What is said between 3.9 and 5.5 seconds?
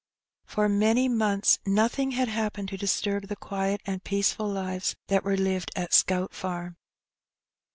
peaceful lives that were